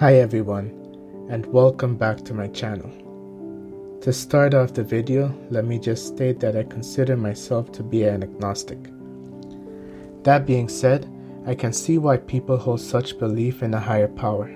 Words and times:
Hi 0.00 0.14
everyone, 0.14 0.68
and 1.28 1.44
welcome 1.52 1.94
back 1.94 2.24
to 2.24 2.32
my 2.32 2.46
channel. 2.46 2.90
To 4.00 4.14
start 4.14 4.54
off 4.54 4.72
the 4.72 4.82
video, 4.82 5.30
let 5.50 5.66
me 5.66 5.78
just 5.78 6.06
state 6.06 6.40
that 6.40 6.56
I 6.56 6.62
consider 6.62 7.18
myself 7.18 7.70
to 7.72 7.82
be 7.82 8.04
an 8.04 8.22
agnostic. 8.22 8.78
That 10.22 10.46
being 10.46 10.70
said, 10.70 11.06
I 11.44 11.54
can 11.54 11.74
see 11.74 11.98
why 11.98 12.16
people 12.16 12.56
hold 12.56 12.80
such 12.80 13.18
belief 13.18 13.62
in 13.62 13.74
a 13.74 13.78
higher 13.78 14.08
power. 14.08 14.50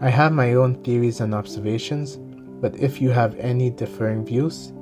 I 0.00 0.08
have 0.08 0.32
my 0.32 0.54
own 0.54 0.82
theories 0.82 1.20
and 1.20 1.32
observations, 1.32 2.16
but 2.60 2.74
if 2.80 3.00
you 3.00 3.10
have 3.10 3.38
any 3.38 3.70
differing 3.70 4.26
views, 4.26 4.72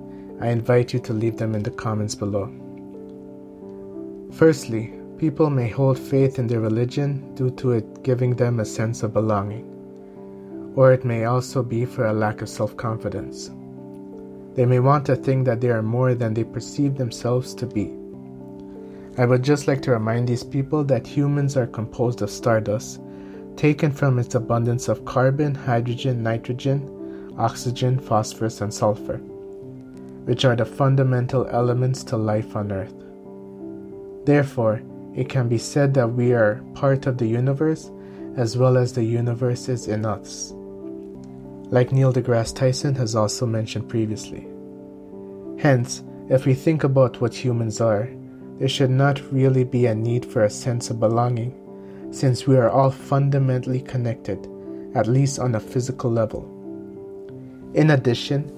I 0.41 0.49
invite 0.49 0.95
you 0.95 1.01
to 1.01 1.13
leave 1.13 1.37
them 1.37 1.55
in 1.55 1.63
the 1.63 1.71
comments 1.71 2.15
below. 2.15 2.51
Firstly, 4.33 4.95
people 5.19 5.51
may 5.51 5.69
hold 5.69 5.99
faith 5.99 6.39
in 6.39 6.46
their 6.46 6.61
religion 6.61 7.35
due 7.35 7.51
to 7.51 7.73
it 7.73 8.03
giving 8.03 8.35
them 8.35 8.61
a 8.61 8.64
sense 8.64 9.03
of 9.03 9.13
belonging, 9.13 9.64
or 10.77 10.93
it 10.93 11.04
may 11.04 11.25
also 11.25 11.63
be 11.63 11.85
for 11.85 12.07
a 12.07 12.13
lack 12.13 12.43
of 12.43 12.49
self 12.49 12.77
confidence. 12.77 13.50
They 14.54 14.67
may 14.67 14.81
want 14.81 15.04
to 15.07 15.17
think 15.17 15.45
that 15.46 15.61
they 15.61 15.71
are 15.71 15.82
more 15.82 16.14
than 16.14 16.35
they 16.35 16.45
perceive 16.45 16.96
themselves 16.96 17.54
to 17.54 17.67
be. 17.67 17.93
I 19.17 19.27
would 19.27 19.43
just 19.43 19.68
like 19.68 19.82
to 19.82 19.93
remind 19.93 20.29
these 20.29 20.43
people 20.43 20.85
that 20.85 21.07
humans 21.07 21.57
are 21.57 21.67
composed 21.67 22.23
of 22.23 22.31
stardust, 22.31 23.01
taken 23.57 23.93
from 23.93 24.18
its 24.18 24.35
abundance 24.35 24.89
of 24.89 25.04
carbon, 25.04 25.54
hydrogen, 25.54 26.23
nitrogen, 26.23 27.35
oxygen, 27.39 27.99
phosphorus, 27.99 28.61
and 28.61 28.75
sulfur, 28.75 29.18
which 30.25 30.45
are 30.45 30.57
the 30.57 30.65
fundamental 30.65 31.46
elements 31.46 32.03
to 32.05 32.17
life 32.17 32.56
on 32.56 32.73
Earth. 32.73 32.95
Therefore, 34.25 34.83
it 35.14 35.28
can 35.28 35.48
be 35.48 35.59
said 35.59 35.95
that 35.95 36.09
we 36.09 36.33
are 36.33 36.62
part 36.75 37.06
of 37.06 37.19
the 37.19 37.27
universe 37.27 37.91
as 38.36 38.56
well 38.56 38.77
as 38.77 38.92
the 38.92 39.05
universe 39.05 39.69
is 39.69 39.87
in 39.89 40.05
us. 40.05 40.53
Like 41.70 41.93
Neil 41.93 42.12
deGrasse 42.12 42.55
Tyson 42.55 42.95
has 42.97 43.15
also 43.15 43.47
mentioned 43.47 43.89
previously. 43.89 44.47
Hence, 45.59 46.03
if 46.29 46.47
we 46.47 46.55
think 46.55 46.85
about 46.85 47.20
what 47.20 47.35
humans 47.35 47.81
are, 47.81 48.09
there 48.59 48.69
should 48.69 48.91
not 48.91 49.20
really 49.33 49.65
be 49.65 49.87
a 49.87 49.95
need 49.95 50.25
for 50.25 50.45
a 50.45 50.51
sense 50.51 50.91
of 50.91 51.01
belonging, 51.01 51.53
since 52.12 52.47
we 52.47 52.57
are 52.57 52.70
all 52.70 52.91
fundamentally 52.91 53.81
connected, 53.81 54.48
at 54.95 55.07
least 55.07 55.39
on 55.39 55.55
a 55.55 55.61
physical 55.61 56.11
level. 56.11 56.51
In 57.75 57.91
addition, 57.91 58.51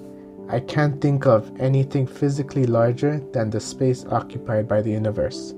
I 0.48 0.60
can't 0.60 1.00
think 1.00 1.26
of 1.26 1.50
anything 1.58 2.06
physically 2.06 2.66
larger 2.66 3.20
than 3.32 3.50
the 3.50 3.60
space 3.60 4.04
occupied 4.06 4.68
by 4.68 4.82
the 4.82 4.92
universe. 4.92 5.54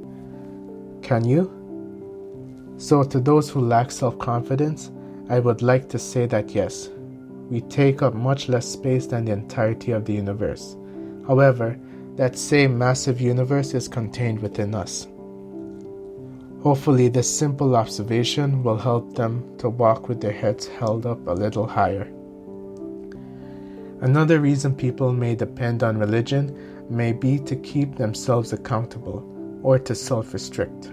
Can 1.08 1.24
you? 1.24 1.50
So, 2.76 3.02
to 3.02 3.18
those 3.18 3.48
who 3.48 3.60
lack 3.60 3.90
self 3.90 4.18
confidence, 4.18 4.90
I 5.30 5.40
would 5.40 5.62
like 5.62 5.88
to 5.88 5.98
say 5.98 6.26
that 6.26 6.54
yes, 6.54 6.90
we 7.48 7.62
take 7.62 8.02
up 8.02 8.12
much 8.12 8.50
less 8.50 8.68
space 8.68 9.06
than 9.06 9.24
the 9.24 9.32
entirety 9.32 9.92
of 9.92 10.04
the 10.04 10.12
universe. 10.12 10.76
However, 11.26 11.78
that 12.16 12.36
same 12.36 12.76
massive 12.76 13.22
universe 13.22 13.72
is 13.72 13.88
contained 13.88 14.40
within 14.40 14.74
us. 14.74 15.08
Hopefully, 16.62 17.08
this 17.08 17.38
simple 17.38 17.74
observation 17.74 18.62
will 18.62 18.76
help 18.76 19.14
them 19.14 19.56
to 19.56 19.70
walk 19.70 20.10
with 20.10 20.20
their 20.20 20.30
heads 20.30 20.66
held 20.66 21.06
up 21.06 21.26
a 21.26 21.32
little 21.32 21.66
higher. 21.66 22.12
Another 24.02 24.40
reason 24.40 24.74
people 24.74 25.14
may 25.14 25.34
depend 25.34 25.82
on 25.82 25.96
religion 25.96 26.54
may 26.90 27.12
be 27.12 27.38
to 27.38 27.56
keep 27.56 27.94
themselves 27.96 28.52
accountable 28.52 29.24
or 29.62 29.78
to 29.78 29.94
self 29.94 30.34
restrict. 30.34 30.90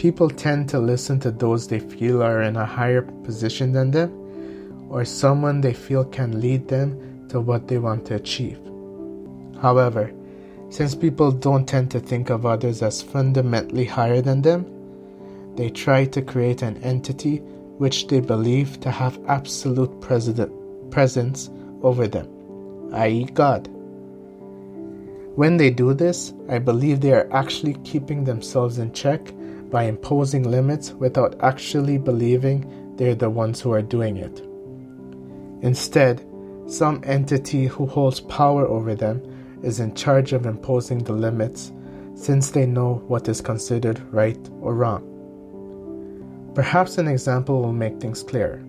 People 0.00 0.30
tend 0.30 0.66
to 0.70 0.78
listen 0.78 1.20
to 1.20 1.30
those 1.30 1.68
they 1.68 1.78
feel 1.78 2.22
are 2.22 2.40
in 2.40 2.56
a 2.56 2.64
higher 2.64 3.02
position 3.02 3.72
than 3.72 3.90
them 3.90 4.88
or 4.88 5.04
someone 5.04 5.60
they 5.60 5.74
feel 5.74 6.06
can 6.06 6.40
lead 6.40 6.66
them 6.68 7.28
to 7.28 7.38
what 7.38 7.68
they 7.68 7.76
want 7.76 8.06
to 8.06 8.14
achieve. 8.14 8.58
However, 9.60 10.10
since 10.70 10.94
people 10.94 11.30
don't 11.30 11.66
tend 11.66 11.90
to 11.90 12.00
think 12.00 12.30
of 12.30 12.46
others 12.46 12.80
as 12.80 13.02
fundamentally 13.02 13.84
higher 13.84 14.22
than 14.22 14.40
them, 14.40 14.64
they 15.56 15.68
try 15.68 16.06
to 16.06 16.22
create 16.22 16.62
an 16.62 16.78
entity 16.78 17.36
which 17.76 18.06
they 18.06 18.20
believe 18.20 18.80
to 18.80 18.90
have 18.90 19.20
absolute 19.28 20.00
presence 20.00 21.50
over 21.82 22.08
them, 22.08 22.26
i.e., 22.94 23.24
God. 23.34 23.68
When 25.36 25.58
they 25.58 25.68
do 25.68 25.92
this, 25.92 26.32
I 26.48 26.58
believe 26.58 27.02
they 27.02 27.12
are 27.12 27.28
actually 27.34 27.74
keeping 27.84 28.24
themselves 28.24 28.78
in 28.78 28.94
check 28.94 29.30
by 29.70 29.84
imposing 29.84 30.50
limits 30.50 30.92
without 30.92 31.36
actually 31.42 31.98
believing 31.98 32.94
they're 32.96 33.14
the 33.14 33.30
ones 33.30 33.60
who 33.60 33.72
are 33.72 33.82
doing 33.82 34.16
it. 34.16 34.42
Instead, 35.62 36.26
some 36.66 37.00
entity 37.04 37.66
who 37.66 37.86
holds 37.86 38.20
power 38.20 38.66
over 38.66 38.94
them 38.94 39.22
is 39.62 39.80
in 39.80 39.94
charge 39.94 40.32
of 40.32 40.46
imposing 40.46 40.98
the 40.98 41.12
limits 41.12 41.72
since 42.14 42.50
they 42.50 42.66
know 42.66 43.02
what 43.08 43.28
is 43.28 43.40
considered 43.40 44.00
right 44.12 44.38
or 44.60 44.74
wrong. 44.74 45.06
Perhaps 46.54 46.98
an 46.98 47.08
example 47.08 47.62
will 47.62 47.72
make 47.72 48.00
things 48.00 48.22
clearer. 48.22 48.62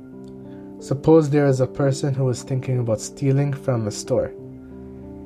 Suppose 0.79 1.29
there 1.29 1.45
is 1.45 1.62
a 1.62 1.68
person 1.68 2.13
who 2.13 2.29
is 2.29 2.44
thinking 2.44 2.79
about 2.79 3.01
stealing 3.01 3.53
from 3.53 3.88
a 3.88 3.91
store. 3.91 4.31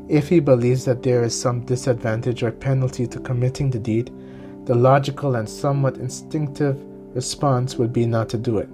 If 0.10 0.30
he 0.30 0.40
believes 0.40 0.86
that 0.86 1.02
there 1.02 1.24
is 1.24 1.40
some 1.40 1.62
disadvantage 1.62 2.44
or 2.44 2.52
penalty 2.52 3.08
to 3.08 3.20
committing 3.20 3.70
the 3.70 3.80
deed, 3.80 4.12
the 4.66 4.76
logical 4.76 5.36
and 5.36 5.48
somewhat 5.48 5.98
instinctive 5.98 6.78
response 7.14 7.78
would 7.78 7.94
be 7.94 8.06
not 8.06 8.30
to 8.30 8.38
do 8.38 8.58
it. 8.58 8.70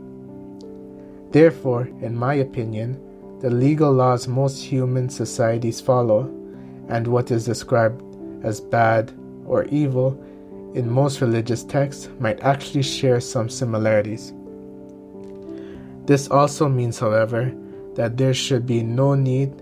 Therefore, 1.31 1.87
in 2.01 2.15
my 2.15 2.35
opinion, 2.35 2.99
the 3.39 3.49
legal 3.49 3.91
laws 3.91 4.27
most 4.27 4.63
human 4.63 5.09
societies 5.09 5.81
follow, 5.81 6.23
and 6.89 7.07
what 7.07 7.31
is 7.31 7.45
described 7.45 8.03
as 8.43 8.59
bad 8.59 9.11
or 9.45 9.65
evil 9.65 10.21
in 10.73 10.89
most 10.89 11.21
religious 11.21 11.63
texts, 11.63 12.09
might 12.19 12.39
actually 12.41 12.83
share 12.83 13.19
some 13.19 13.49
similarities. 13.49 14.33
This 16.05 16.27
also 16.29 16.67
means, 16.69 16.99
however, 16.99 17.53
that 17.95 18.17
there 18.17 18.33
should 18.33 18.65
be 18.65 18.81
no 18.81 19.15
need 19.15 19.53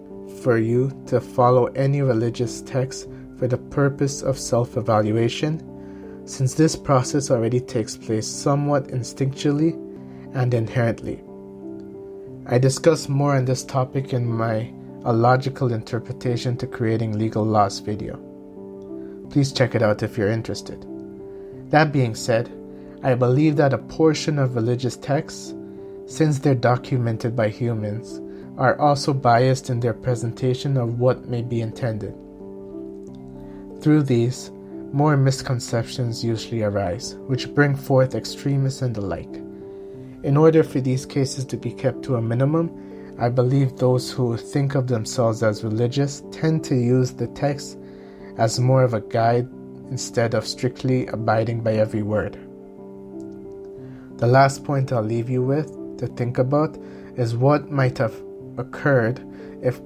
for 0.41 0.57
you 0.57 0.91
to 1.07 1.19
follow 1.19 1.65
any 1.67 2.01
religious 2.01 2.61
text 2.61 3.07
for 3.37 3.47
the 3.47 3.57
purpose 3.57 4.21
of 4.21 4.37
self 4.37 4.77
evaluation, 4.77 5.59
since 6.29 6.53
this 6.53 6.75
process 6.75 7.31
already 7.31 7.59
takes 7.59 7.97
place 7.97 8.27
somewhat 8.27 8.87
instinctually 8.89 9.73
and 10.35 10.53
inherently. 10.53 11.23
I 12.45 12.59
discuss 12.59 13.09
more 13.09 13.35
on 13.35 13.45
this 13.45 13.63
topic 13.63 14.13
in 14.13 14.31
my 14.31 14.71
A 15.05 15.11
Logical 15.11 15.73
Interpretation 15.73 16.55
to 16.57 16.67
Creating 16.67 17.17
Legal 17.17 17.43
Laws 17.43 17.79
video. 17.79 18.17
Please 19.31 19.51
check 19.51 19.73
it 19.73 19.81
out 19.81 20.03
if 20.03 20.17
you're 20.19 20.29
interested. 20.29 20.85
That 21.71 21.91
being 21.91 22.13
said, 22.13 22.51
I 23.01 23.15
believe 23.15 23.55
that 23.55 23.73
a 23.73 23.79
portion 23.79 24.37
of 24.37 24.53
religious 24.53 24.97
texts, 24.97 25.55
since 26.05 26.37
they're 26.37 26.53
documented 26.53 27.35
by 27.35 27.49
humans, 27.49 28.21
are 28.59 28.79
also 28.79 29.13
biased 29.13 29.71
in 29.71 29.79
their 29.79 29.93
presentation 29.95 30.77
of 30.77 30.99
what 30.99 31.27
may 31.27 31.41
be 31.41 31.61
intended. 31.61 32.13
Through 33.81 34.03
these, 34.03 34.51
more 34.93 35.15
misconceptions 35.17 36.23
usually 36.23 36.63
arise, 36.63 37.15
which 37.27 37.53
bring 37.53 37.75
forth 37.75 38.15
extremists 38.15 38.81
and 38.81 38.95
the 38.95 39.01
like. 39.01 39.35
In 40.23 40.35
order 40.35 40.63
for 40.63 40.81
these 40.81 41.05
cases 41.05 41.45
to 41.45 41.57
be 41.57 41.71
kept 41.71 42.03
to 42.03 42.15
a 42.15 42.21
minimum, 42.21 43.15
I 43.19 43.29
believe 43.29 43.75
those 43.75 44.11
who 44.11 44.37
think 44.37 44.75
of 44.75 44.87
themselves 44.87 45.43
as 45.43 45.63
religious 45.63 46.23
tend 46.31 46.63
to 46.65 46.75
use 46.75 47.11
the 47.11 47.27
text 47.27 47.77
as 48.37 48.59
more 48.59 48.83
of 48.83 48.93
a 48.93 49.01
guide 49.01 49.47
instead 49.91 50.33
of 50.33 50.47
strictly 50.47 51.07
abiding 51.07 51.61
by 51.61 51.73
every 51.73 52.03
word. 52.03 52.33
The 54.19 54.27
last 54.27 54.63
point 54.63 54.91
I'll 54.91 55.03
leave 55.03 55.29
you 55.29 55.41
with 55.41 55.67
to 55.97 56.07
think 56.07 56.37
about 56.37 56.77
is 57.17 57.35
what 57.35 57.71
might 57.71 57.97
have 57.97 58.15
occurred 58.57 59.19
if 59.61 59.79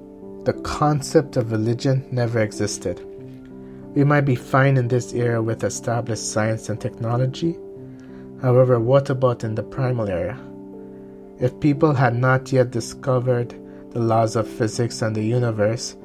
the 0.44 0.60
concept 0.64 1.36
of 1.36 1.52
religion 1.52 2.06
never 2.10 2.40
existed. 2.40 3.04
We 3.94 4.04
might 4.04 4.22
be 4.22 4.34
fine 4.34 4.76
in 4.76 4.88
this 4.88 5.12
era 5.12 5.40
with 5.42 5.64
established 5.64 6.30
science 6.30 6.68
and 6.68 6.80
technology, 6.80 7.56
However, 8.44 8.78
what 8.78 9.08
about 9.08 9.42
in 9.42 9.54
the 9.54 9.62
primal 9.62 10.06
era? 10.06 10.38
If 11.38 11.58
people 11.60 11.94
had 11.94 12.14
not 12.14 12.52
yet 12.52 12.70
discovered 12.70 13.54
the 13.90 14.00
laws 14.00 14.36
of 14.36 14.46
physics 14.46 15.00
and 15.00 15.16
the 15.16 15.24
universe, 15.24 15.96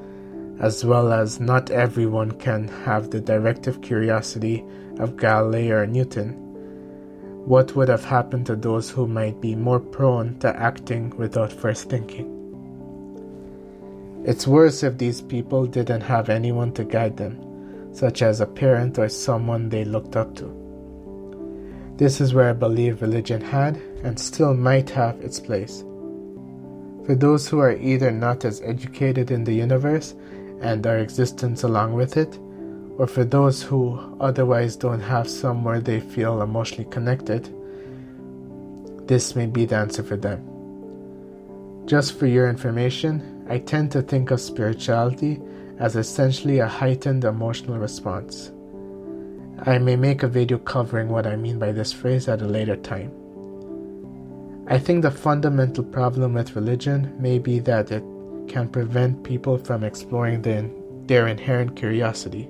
as 0.58 0.82
well 0.82 1.12
as 1.12 1.38
not 1.38 1.70
everyone 1.70 2.30
can 2.32 2.66
have 2.86 3.10
the 3.10 3.20
directive 3.20 3.82
curiosity 3.82 4.64
of 4.98 5.18
Galileo 5.18 5.82
or 5.82 5.86
Newton, 5.86 6.30
what 7.44 7.76
would 7.76 7.88
have 7.88 8.06
happened 8.06 8.46
to 8.46 8.56
those 8.56 8.88
who 8.88 9.06
might 9.06 9.38
be 9.42 9.54
more 9.54 9.78
prone 9.78 10.38
to 10.38 10.56
acting 10.56 11.10
without 11.18 11.52
first 11.52 11.90
thinking? 11.90 12.36
It's 14.24 14.46
worse 14.46 14.82
if 14.82 14.96
these 14.96 15.20
people 15.20 15.66
didn't 15.66 16.02
have 16.02 16.30
anyone 16.30 16.72
to 16.72 16.84
guide 16.84 17.18
them, 17.18 17.38
such 17.92 18.22
as 18.22 18.40
a 18.40 18.46
parent 18.46 18.98
or 18.98 19.08
someone 19.08 19.68
they 19.68 19.84
looked 19.84 20.16
up 20.16 20.34
to. 20.36 20.60
This 21.96 22.20
is 22.20 22.32
where 22.32 22.50
I 22.50 22.54
believe 22.54 23.02
religion 23.02 23.40
had 23.40 23.76
and 24.02 24.18
still 24.18 24.54
might 24.54 24.88
have 24.90 25.20
its 25.20 25.38
place. 25.38 25.84
For 27.04 27.14
those 27.14 27.48
who 27.48 27.58
are 27.58 27.76
either 27.76 28.10
not 28.10 28.44
as 28.44 28.62
educated 28.62 29.30
in 29.30 29.44
the 29.44 29.52
universe 29.52 30.14
and 30.60 30.86
our 30.86 30.98
existence 30.98 31.62
along 31.62 31.94
with 31.94 32.16
it, 32.16 32.38
or 32.98 33.06
for 33.06 33.24
those 33.24 33.62
who 33.62 33.98
otherwise 34.20 34.76
don't 34.76 35.00
have 35.00 35.28
somewhere 35.28 35.80
they 35.80 36.00
feel 36.00 36.42
emotionally 36.42 36.88
connected, 36.90 37.48
this 39.08 39.34
may 39.34 39.46
be 39.46 39.64
the 39.64 39.76
answer 39.76 40.02
for 40.02 40.16
them. 40.16 40.46
Just 41.86 42.18
for 42.18 42.26
your 42.26 42.48
information, 42.48 43.44
I 43.48 43.58
tend 43.58 43.90
to 43.92 44.02
think 44.02 44.30
of 44.30 44.40
spirituality 44.40 45.40
as 45.80 45.96
essentially 45.96 46.58
a 46.58 46.68
heightened 46.68 47.24
emotional 47.24 47.78
response. 47.78 48.52
I 49.62 49.78
may 49.78 49.96
make 49.96 50.22
a 50.22 50.28
video 50.28 50.58
covering 50.58 51.08
what 51.08 51.26
I 51.26 51.36
mean 51.36 51.58
by 51.58 51.72
this 51.72 51.92
phrase 51.92 52.28
at 52.28 52.42
a 52.42 52.46
later 52.46 52.76
time. 52.76 53.10
I 54.68 54.78
think 54.78 55.02
the 55.02 55.10
fundamental 55.10 55.82
problem 55.82 56.34
with 56.34 56.54
religion 56.54 57.12
may 57.18 57.38
be 57.38 57.58
that 57.60 57.90
it 57.90 58.04
can 58.46 58.68
prevent 58.68 59.24
people 59.24 59.56
from 59.56 59.82
exploring 59.82 60.42
the, 60.42 60.70
their 61.06 61.26
inherent 61.26 61.76
curiosity. 61.76 62.48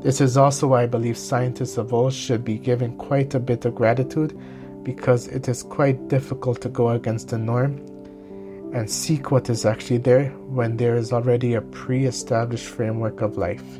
This 0.00 0.20
is 0.20 0.36
also 0.36 0.68
why 0.68 0.82
I 0.82 0.86
believe 0.86 1.16
scientists 1.16 1.78
of 1.78 1.92
old 1.92 2.12
should 2.12 2.44
be 2.44 2.58
given 2.58 2.96
quite 2.98 3.34
a 3.34 3.40
bit 3.40 3.64
of 3.64 3.74
gratitude 3.74 4.38
because 4.82 5.28
it 5.28 5.48
is 5.48 5.62
quite 5.62 6.08
difficult 6.08 6.60
to 6.60 6.68
go 6.68 6.90
against 6.90 7.28
the 7.28 7.38
norm 7.38 7.84
and 8.72 8.90
seek 8.90 9.30
what 9.30 9.48
is 9.48 9.64
actually 9.64 9.98
there 9.98 10.30
when 10.48 10.76
there 10.76 10.96
is 10.96 11.12
already 11.12 11.54
a 11.54 11.62
pre 11.62 12.04
established 12.06 12.66
framework 12.66 13.20
of 13.20 13.36
life. 13.36 13.78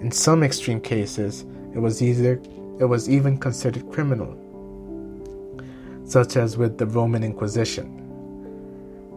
In 0.00 0.10
some 0.10 0.42
extreme 0.42 0.80
cases, 0.80 1.44
it 1.74 1.78
was 1.78 2.02
either 2.02 2.40
it 2.78 2.84
was 2.84 3.08
even 3.08 3.38
considered 3.38 3.90
criminal, 3.90 4.36
such 6.04 6.36
as 6.36 6.56
with 6.56 6.78
the 6.78 6.86
Roman 6.86 7.22
Inquisition. 7.22 8.00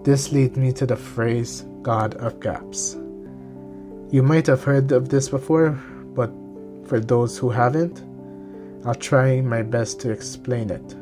This 0.04 0.32
leads 0.32 0.58
me 0.58 0.72
to 0.74 0.86
the 0.86 0.96
phrase 0.96 1.66
God 1.82 2.14
of 2.16 2.40
gaps. 2.40 2.96
You 4.10 4.24
might 4.24 4.48
have 4.48 4.64
heard 4.64 4.92
of 4.92 5.10
this 5.10 5.28
before, 5.28 5.72
but 6.16 6.32
for 6.86 7.00
those 7.00 7.38
who 7.38 7.50
haven't, 7.50 8.04
I'll 8.86 8.96
try 8.96 9.42
my 9.42 9.64
best 9.64 10.00
to 10.02 10.12
explain 10.12 10.70
it. 10.70 10.96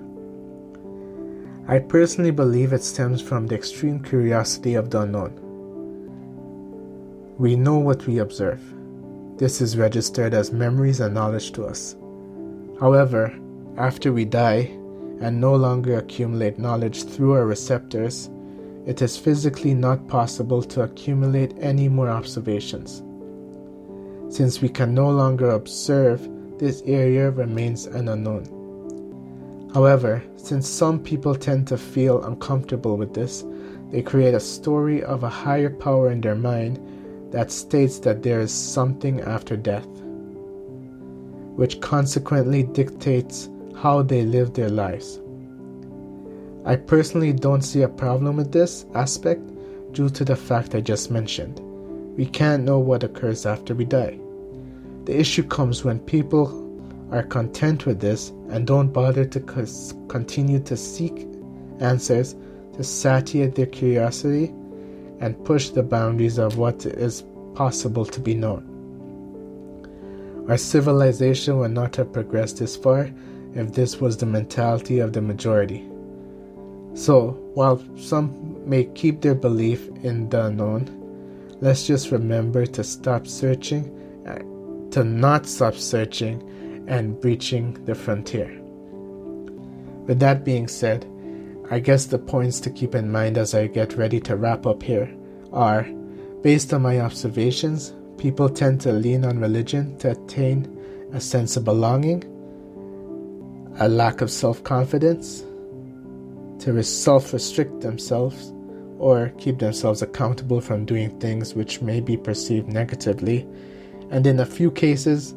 I 1.67 1.79
personally 1.79 2.29
believe 2.29 2.73
it 2.73 2.83
stems 2.83 3.23
from 3.23 3.47
the 3.47 3.55
extreme 3.55 3.99
curiosity 3.99 4.75
of 4.75 4.91
the 4.91 5.01
unknown. 5.01 5.33
We 7.39 7.55
know 7.55 7.79
what 7.79 8.05
we 8.05 8.19
observe. 8.19 8.61
This 9.37 9.61
is 9.61 9.75
registered 9.75 10.35
as 10.35 10.51
memories 10.51 10.99
and 10.99 11.15
knowledge 11.15 11.53
to 11.53 11.65
us. 11.65 11.95
However, 12.79 13.35
after 13.77 14.13
we 14.13 14.25
die 14.25 14.69
and 15.21 15.41
no 15.41 15.55
longer 15.55 15.97
accumulate 15.97 16.59
knowledge 16.59 17.03
through 17.03 17.33
our 17.33 17.47
receptors, 17.47 18.29
it 18.85 19.01
is 19.01 19.17
physically 19.17 19.73
not 19.73 20.07
possible 20.07 20.61
to 20.61 20.83
accumulate 20.83 21.55
any 21.59 21.89
more 21.89 22.09
observations. 22.09 23.01
Since 24.29 24.61
we 24.61 24.69
can 24.69 24.93
no 24.93 25.09
longer 25.09 25.49
observe, 25.49 26.29
this 26.59 26.83
area 26.85 27.31
remains 27.31 27.87
an 27.87 28.07
unknown. 28.07 28.54
However, 29.75 30.23
since 30.37 30.69
some 30.69 30.99
people 30.99 31.35
tend 31.35 31.67
to 31.67 31.77
feel 31.77 32.23
uncomfortable 32.23 32.95
with 32.95 33.13
this, 33.13 33.43
they 33.91 34.01
create 34.01 34.33
a 34.33 34.39
story 34.39 35.03
of 35.03 35.23
a 35.23 35.29
higher 35.29 35.69
power 35.69 36.09
in 36.11 36.21
their 36.21 36.33
mind 36.33 36.79
that 37.33 37.51
states 37.51 37.99
that 37.99 38.23
there 38.23 38.39
is 38.39 38.53
something 38.53 39.19
after 39.19 39.57
death, 39.57 39.89
which 41.57 41.81
consequently 41.81 42.63
dictates 42.63 43.49
how 43.75 44.01
they 44.01 44.21
live 44.21 44.53
their 44.53 44.69
lives. 44.69 45.19
I 46.63 46.77
personally 46.77 47.33
don't 47.33 47.61
see 47.61 47.81
a 47.81 47.89
problem 47.89 48.37
with 48.37 48.53
this 48.53 48.85
aspect 48.93 49.41
due 49.91 50.09
to 50.11 50.23
the 50.23 50.37
fact 50.37 50.73
I 50.73 50.79
just 50.79 51.11
mentioned. 51.11 51.59
We 52.15 52.27
can't 52.27 52.63
know 52.63 52.79
what 52.79 53.03
occurs 53.03 53.45
after 53.45 53.75
we 53.75 53.83
die. 53.83 54.21
The 55.03 55.19
issue 55.19 55.43
comes 55.43 55.83
when 55.83 55.99
people 55.99 56.64
are 57.11 57.23
content 57.23 57.85
with 57.85 57.99
this 57.99 58.29
and 58.49 58.65
don't 58.67 58.91
bother 58.91 59.25
to 59.25 59.39
continue 60.07 60.59
to 60.59 60.75
seek 60.77 61.27
answers 61.79 62.35
to 62.75 62.83
satiate 62.83 63.55
their 63.55 63.65
curiosity 63.65 64.53
and 65.19 65.43
push 65.45 65.69
the 65.69 65.83
boundaries 65.83 66.37
of 66.37 66.57
what 66.57 66.85
is 66.85 67.23
possible 67.53 68.05
to 68.05 68.19
be 68.19 68.33
known. 68.33 68.71
Our 70.49 70.57
civilization 70.57 71.57
would 71.59 71.71
not 71.71 71.95
have 71.95 72.13
progressed 72.13 72.59
this 72.59 72.75
far 72.75 73.09
if 73.55 73.73
this 73.73 73.99
was 73.99 74.17
the 74.17 74.25
mentality 74.25 74.99
of 74.99 75.13
the 75.13 75.21
majority. 75.21 75.83
So, 76.93 77.31
while 77.53 77.83
some 77.97 78.61
may 78.69 78.85
keep 78.85 79.21
their 79.21 79.35
belief 79.35 79.89
in 80.03 80.29
the 80.29 80.45
unknown, 80.45 81.57
let's 81.61 81.87
just 81.87 82.11
remember 82.11 82.65
to 82.65 82.83
stop 82.83 83.25
searching, 83.25 83.89
uh, 84.27 84.91
to 84.91 85.03
not 85.03 85.45
stop 85.45 85.75
searching, 85.75 86.41
and 86.87 87.19
breaching 87.19 87.73
the 87.85 87.95
frontier. 87.95 88.61
With 90.07 90.19
that 90.19 90.43
being 90.43 90.67
said, 90.67 91.05
I 91.71 91.79
guess 91.79 92.05
the 92.05 92.19
points 92.19 92.59
to 92.61 92.69
keep 92.69 92.93
in 92.93 93.11
mind 93.11 93.37
as 93.37 93.55
I 93.55 93.67
get 93.67 93.97
ready 93.97 94.19
to 94.21 94.35
wrap 94.35 94.67
up 94.67 94.83
here 94.83 95.11
are 95.51 95.83
based 96.43 96.73
on 96.73 96.83
my 96.83 96.99
observations, 96.99 97.93
people 98.17 98.47
tend 98.47 98.79
to 98.81 98.91
lean 98.91 99.25
on 99.25 99.39
religion 99.39 99.97
to 99.97 100.11
attain 100.11 100.71
a 101.11 101.19
sense 101.19 101.57
of 101.57 101.63
belonging, 101.63 102.23
a 103.79 103.89
lack 103.89 104.21
of 104.21 104.29
self 104.29 104.63
confidence, 104.63 105.43
to 106.59 106.83
self 106.83 107.33
restrict 107.33 107.81
themselves, 107.81 108.53
or 108.99 109.29
keep 109.39 109.57
themselves 109.57 110.03
accountable 110.03 110.61
from 110.61 110.85
doing 110.85 111.19
things 111.19 111.55
which 111.55 111.81
may 111.81 111.99
be 111.99 112.15
perceived 112.15 112.67
negatively, 112.67 113.47
and 114.11 114.27
in 114.27 114.39
a 114.39 114.45
few 114.45 114.69
cases, 114.69 115.33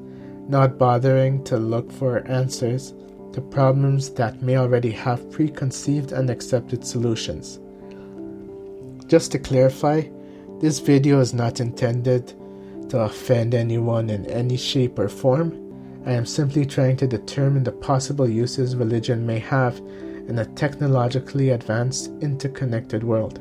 not 0.49 0.79
bothering 0.79 1.45
to 1.45 1.59
look 1.59 1.93
for 1.93 2.27
answers 2.27 2.95
to 3.33 3.41
problems 3.41 4.11
that 4.11 4.43
may 4.43 4.57
already 4.57 4.91
have 4.91 5.31
preconceived 5.31 6.13
and 6.13 6.31
accepted 6.31 6.87
solutions. 6.87 7.61
Just 9.07 9.33
to 9.33 9.39
clarify, 9.39 10.03
this 10.61 10.81
video 10.81 11.21
is 11.21 11.35
not 11.35 11.61
intended 11.61 12.33
to 12.89 13.01
offend 13.01 13.55
anyone 13.55 14.11
in 14.11 14.27
any 14.27 14.57
shape 14.57 14.99
or 14.99 15.09
form. 15.09 15.53
I 16.07 16.13
am 16.13 16.25
simply 16.25 16.65
trying 16.65 16.97
to 16.99 17.07
determine 17.07 17.65
the 17.65 17.73
possible 17.73 18.29
uses 18.29 18.75
religion 18.75 19.27
may 19.27 19.39
have 19.41 19.77
in 20.29 20.39
a 20.39 20.47
technologically 20.55 21.51
advanced, 21.51 22.11
interconnected 22.21 23.05
world. 23.05 23.41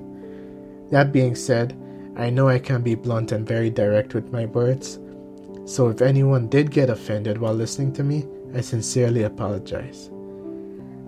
That 0.91 1.11
being 1.11 1.35
said, 1.35 1.77
I 2.17 2.29
know 2.29 2.49
I 2.49 2.59
can 2.59 2.81
be 2.81 2.95
blunt 2.95 3.31
and 3.31 3.47
very 3.47 3.69
direct 3.69 4.13
with 4.13 4.31
my 4.31 4.45
words, 4.45 4.99
so 5.67 5.89
if 5.89 6.01
anyone 6.01 6.47
did 6.47 6.71
get 6.71 6.89
offended 6.89 7.37
while 7.37 7.53
listening 7.53 7.91
to 7.91 8.03
me, 8.03 8.25
I 8.55 8.61
sincerely 8.61 9.23
apologize. 9.23 10.09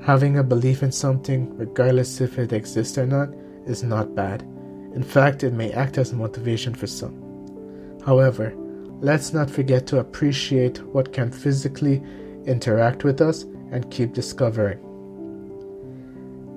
Having 0.02 0.38
a 0.38 0.44
belief 0.44 0.84
in 0.84 0.92
something, 0.92 1.56
regardless 1.56 2.20
if 2.20 2.38
it 2.38 2.52
exists 2.52 2.98
or 2.98 3.06
not, 3.06 3.30
is 3.66 3.84
not 3.84 4.16
bad. 4.16 4.42
In 4.94 5.02
fact, 5.02 5.46
it 5.46 5.54
may 5.54 5.72
act 5.72 5.98
as 5.98 6.12
motivation 6.12 6.76
for 6.76 6.88
some. 6.88 7.16
However, 8.06 8.54
let's 9.00 9.32
not 9.32 9.50
forget 9.50 9.88
to 9.88 10.00
appreciate 10.00 10.84
what 10.88 11.14
can 11.14 11.32
physically 11.32 12.04
interact 12.46 13.06
with 13.06 13.22
us 13.22 13.44
and 13.72 13.90
keep 13.90 14.12
discovering. 14.12 14.80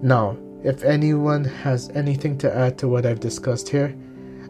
Now, 0.03 0.37
if 0.65 0.83
anyone 0.83 1.45
has 1.45 1.89
anything 1.91 2.37
to 2.39 2.53
add 2.53 2.79
to 2.79 2.89
what 2.89 3.07
I've 3.07 3.21
discussed 3.21 3.69
here, 3.69 3.97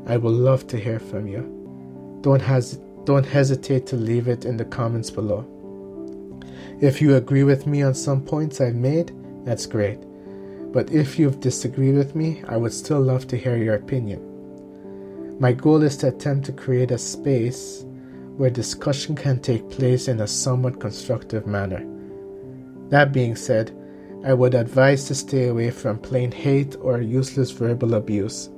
I 0.06 0.16
would 0.16 0.32
love 0.32 0.66
to 0.68 0.78
hear 0.78 0.98
from 0.98 1.26
you. 1.26 2.18
Don't 2.22 2.40
hesitate 2.40 2.91
don't 3.04 3.26
hesitate 3.26 3.86
to 3.88 3.96
leave 3.96 4.28
it 4.28 4.44
in 4.44 4.56
the 4.56 4.64
comments 4.64 5.10
below. 5.10 5.46
If 6.80 7.00
you 7.00 7.16
agree 7.16 7.44
with 7.44 7.66
me 7.66 7.82
on 7.82 7.94
some 7.94 8.22
points 8.22 8.60
I've 8.60 8.74
made, 8.74 9.12
that's 9.44 9.66
great. 9.66 9.98
But 10.72 10.90
if 10.90 11.18
you've 11.18 11.40
disagreed 11.40 11.96
with 11.96 12.14
me, 12.14 12.42
I 12.48 12.56
would 12.56 12.72
still 12.72 13.00
love 13.00 13.26
to 13.28 13.36
hear 13.36 13.56
your 13.56 13.74
opinion. 13.74 14.28
My 15.38 15.52
goal 15.52 15.82
is 15.82 15.96
to 15.98 16.08
attempt 16.08 16.46
to 16.46 16.52
create 16.52 16.90
a 16.90 16.98
space 16.98 17.84
where 18.36 18.50
discussion 18.50 19.14
can 19.14 19.40
take 19.40 19.68
place 19.70 20.08
in 20.08 20.20
a 20.20 20.26
somewhat 20.26 20.80
constructive 20.80 21.46
manner. 21.46 21.86
That 22.88 23.12
being 23.12 23.36
said, 23.36 23.76
I 24.24 24.34
would 24.34 24.54
advise 24.54 25.04
to 25.04 25.14
stay 25.14 25.48
away 25.48 25.70
from 25.70 25.98
plain 25.98 26.30
hate 26.30 26.76
or 26.80 27.00
useless 27.00 27.50
verbal 27.50 27.94
abuse. 27.94 28.50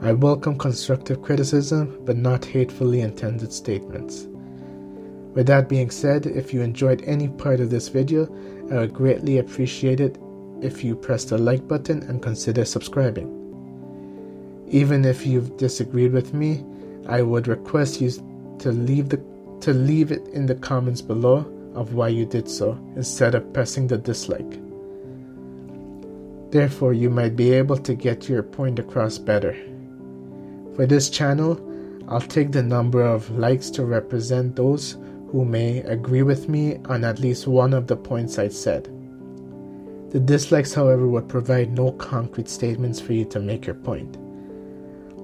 I 0.00 0.12
welcome 0.12 0.56
constructive 0.56 1.22
criticism, 1.22 1.98
but 2.04 2.16
not 2.16 2.44
hatefully 2.44 3.00
intended 3.00 3.52
statements. 3.52 4.28
With 5.34 5.48
that 5.48 5.68
being 5.68 5.90
said, 5.90 6.24
if 6.24 6.54
you 6.54 6.62
enjoyed 6.62 7.02
any 7.04 7.26
part 7.26 7.58
of 7.58 7.68
this 7.68 7.88
video, 7.88 8.28
I 8.70 8.76
would 8.76 8.94
greatly 8.94 9.38
appreciate 9.38 9.98
it 9.98 10.16
if 10.62 10.84
you 10.84 10.94
press 10.94 11.24
the 11.24 11.36
like 11.36 11.66
button 11.66 12.04
and 12.04 12.22
consider 12.22 12.64
subscribing. 12.64 13.26
Even 14.68 15.04
if 15.04 15.26
you've 15.26 15.56
disagreed 15.56 16.12
with 16.12 16.32
me, 16.32 16.64
I 17.08 17.22
would 17.22 17.48
request 17.48 18.00
you 18.00 18.12
to 18.60 18.70
leave 18.70 19.08
the 19.08 19.20
to 19.62 19.72
leave 19.72 20.12
it 20.12 20.28
in 20.28 20.46
the 20.46 20.54
comments 20.54 21.02
below 21.02 21.38
of 21.74 21.94
why 21.94 22.06
you 22.06 22.24
did 22.24 22.48
so 22.48 22.78
instead 22.94 23.34
of 23.34 23.52
pressing 23.52 23.88
the 23.88 23.98
dislike. 23.98 24.60
Therefore, 26.52 26.92
you 26.92 27.10
might 27.10 27.34
be 27.34 27.52
able 27.52 27.78
to 27.78 27.94
get 27.94 28.28
your 28.28 28.44
point 28.44 28.78
across 28.78 29.18
better. 29.18 29.56
For 30.78 30.86
this 30.86 31.10
channel, 31.10 31.60
I'll 32.06 32.20
take 32.20 32.52
the 32.52 32.62
number 32.62 33.02
of 33.02 33.28
likes 33.36 33.68
to 33.70 33.84
represent 33.84 34.54
those 34.54 34.92
who 35.32 35.44
may 35.44 35.80
agree 35.80 36.22
with 36.22 36.48
me 36.48 36.76
on 36.84 37.02
at 37.02 37.18
least 37.18 37.48
one 37.48 37.74
of 37.74 37.88
the 37.88 37.96
points 37.96 38.38
I 38.38 38.46
said. 38.46 38.84
The 40.10 40.20
dislikes, 40.20 40.72
however, 40.72 41.08
would 41.08 41.28
provide 41.28 41.72
no 41.72 41.90
concrete 41.90 42.48
statements 42.48 43.00
for 43.00 43.12
you 43.12 43.24
to 43.24 43.40
make 43.40 43.66
your 43.66 43.74
point. 43.74 44.18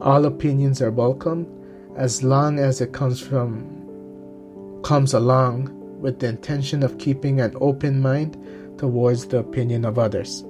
All 0.00 0.25
opinions 0.25 0.82
are 0.82 0.90
welcome 0.90 1.46
as 1.94 2.25
long 2.25 2.58
as 2.58 2.80
it 2.80 2.92
comes 2.92 3.20
from 3.20 4.82
comes 4.82 5.14
along 5.14 5.70
with 6.00 6.18
the 6.18 6.30
intention 6.30 6.82
of 6.82 6.99
keeping 6.99 7.40
an 7.40 7.54
open 7.61 8.02
mind 8.02 8.37
towards 8.76 9.26
the 9.26 9.38
opinion 9.38 9.84
of 9.84 10.00
others. 10.00 10.42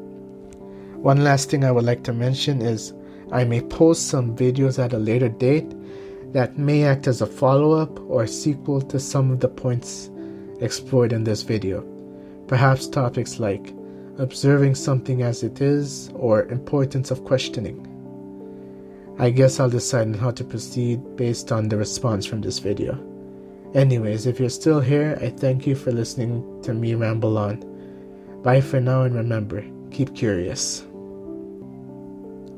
One 0.95 1.23
last 1.23 1.51
thing 1.51 1.63
I 1.63 1.73
would 1.73 1.85
like 1.85 2.05
to 2.05 2.15
mention 2.15 2.63
is 2.63 2.95
I 3.35 3.43
may 3.43 3.61
post 3.61 4.07
some 4.07 4.37
videos 4.37 4.79
at 4.79 4.93
a 4.93 4.99
later 4.99 5.29
date 5.29 5.75
that 6.33 6.57
may 6.57 6.85
act 6.85 7.09
as 7.09 7.21
a 7.21 7.27
follow 7.27 7.73
up 7.73 7.99
or 8.09 8.29
sequel 8.29 8.81
to 8.83 9.01
some 9.01 9.33
of 9.33 9.41
the 9.41 9.49
points 9.49 10.09
explored 10.61 11.13
in 11.13 11.25
this 11.25 11.43
video. 11.43 11.85
Perhaps 12.47 12.87
topics 12.87 13.41
like 13.41 13.75
observing 14.19 14.77
something 14.77 15.23
as 15.23 15.43
it 15.43 15.61
is 15.61 16.11
or 16.15 16.45
importance 16.45 17.11
of 17.11 17.25
questioning. 17.25 17.91
I 19.19 19.31
guess 19.31 19.59
I'll 19.59 19.69
decide 19.69 20.07
on 20.07 20.15
how 20.15 20.31
to 20.31 20.45
proceed 20.45 21.17
based 21.17 21.51
on 21.51 21.69
the 21.69 21.77
response 21.77 22.25
from 22.25 22.41
this 22.41 22.61
video. 22.61 22.97
Anyways, 23.75 24.27
if 24.27 24.39
you're 24.39 24.49
still 24.49 24.81
here, 24.81 25.19
I 25.21 25.31
thank 25.31 25.67
you 25.67 25.75
for 25.75 25.91
listening 25.91 26.63
to 26.63 26.73
me 26.73 26.95
ramble 26.95 27.37
on. 27.37 27.59
Bye 28.45 28.61
for 28.61 28.81
now 28.81 29.03
and 29.03 29.17
remember, 29.17 29.65
keep 29.91 30.15
curious. 30.15 30.85